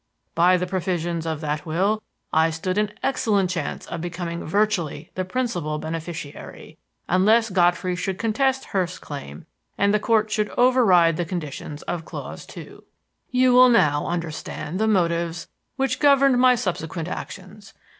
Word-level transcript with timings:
By 0.33 0.57
the 0.57 0.65
provisions 0.65 1.27
of 1.27 1.41
that 1.41 1.63
will 1.63 2.01
I 2.33 2.49
stood 2.49 2.79
an 2.79 2.91
excellent 3.03 3.51
chance 3.51 3.85
of 3.85 4.01
becoming 4.01 4.43
virtually 4.43 5.11
the 5.13 5.23
principal 5.23 5.77
beneficiary, 5.77 6.79
unless 7.07 7.51
Godfrey 7.51 7.95
should 7.95 8.17
contest 8.17 8.65
Hurst's 8.65 8.97
claim 8.97 9.45
and 9.77 9.93
the 9.93 9.99
Court 9.99 10.31
should 10.31 10.49
override 10.57 11.17
the 11.17 11.25
conditions 11.25 11.83
of 11.83 12.03
clause 12.03 12.47
two. 12.47 12.83
"You 13.29 13.53
will 13.53 13.69
now 13.69 14.07
understand 14.07 14.79
the 14.79 14.87
motives 14.87 15.47
which 15.75 15.99
governed 15.99 16.39
my 16.39 16.55
subsequent 16.55 17.07
actions. 17.07 17.75